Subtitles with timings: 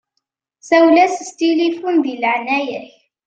[0.67, 2.91] Sawel-as s tilifun di leɛnaya-k.